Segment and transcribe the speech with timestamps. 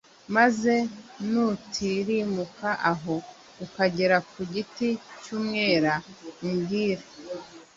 [0.35, 0.73] Maze
[1.29, 3.15] nutirimuka aho
[3.65, 4.89] ukagera ku giti
[5.23, 5.93] cy’ umwela
[6.45, 7.03] umbwire